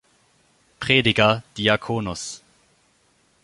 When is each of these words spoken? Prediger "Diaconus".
Prediger 0.79 1.43
"Diaconus". 1.55 2.41